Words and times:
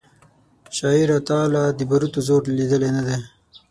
شاعره 0.77 1.17
تا 1.27 1.39
لا 1.53 1.63
د 1.77 1.79
باروتو 1.89 2.19
زور 2.27 2.41
لیدلی 2.57 2.89
نه 2.97 3.01
دی 3.07 3.17